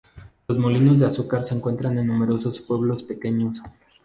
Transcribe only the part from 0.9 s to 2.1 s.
de azúcar se encuentran en